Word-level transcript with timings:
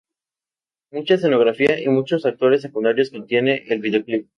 Mucha 0.91 1.13
escenografía 1.13 1.79
y 1.79 1.87
muchos 1.87 2.25
actores 2.25 2.63
secundarios 2.63 3.11
contiene 3.11 3.65
el 3.67 3.81
video 3.81 4.03
clip. 4.03 4.27